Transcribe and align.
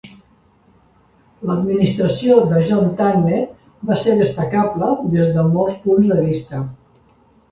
L'administració 1.49 2.37
de 2.53 2.61
John 2.69 2.87
Tanner 3.01 3.41
va 3.91 3.97
ser 4.05 4.15
destacable 4.23 4.89
des 5.17 5.29
de 5.37 5.43
molts 5.59 5.75
punts 5.83 6.09
de 6.13 6.17
vista. 6.29 6.63